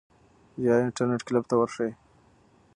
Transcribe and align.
یا 0.65 0.73
انټرنیټ 0.83 1.21
کلب 1.27 1.43
ته 1.49 1.55
ورشئ. 1.57 1.91